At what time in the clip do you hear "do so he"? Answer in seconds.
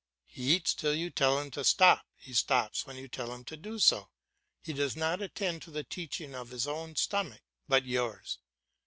3.55-4.73